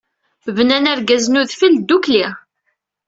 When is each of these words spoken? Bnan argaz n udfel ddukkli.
Bnan 0.55 0.85
argaz 0.91 1.25
n 1.29 1.39
udfel 1.41 1.73
ddukkli. 1.79 2.25